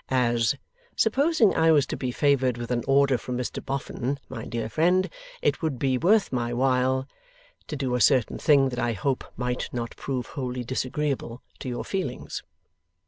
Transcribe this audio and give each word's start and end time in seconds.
As, 0.09 0.55
'Supposing 0.95 1.53
I 1.53 1.71
was 1.71 1.85
to 1.85 1.95
be 1.95 2.09
favoured 2.09 2.57
with 2.57 2.71
an 2.71 2.83
order 2.87 3.19
from 3.19 3.37
Mr 3.37 3.63
Boffin, 3.63 4.17
my 4.29 4.45
dear 4.45 4.67
friend, 4.67 5.07
it 5.43 5.61
would 5.61 5.77
be 5.77 5.95
worth 5.99 6.31
my 6.33 6.51
while' 6.55 7.07
to 7.67 7.75
do 7.75 7.93
a 7.93 8.01
certain 8.01 8.39
thing 8.39 8.69
that 8.69 8.79
I 8.79 8.93
hope 8.93 9.23
might 9.37 9.69
not 9.71 9.95
prove 9.97 10.25
wholly 10.33 10.63
disagreeable 10.63 11.43
to 11.59 11.69
your 11.69 11.85
feelings. 11.85 12.41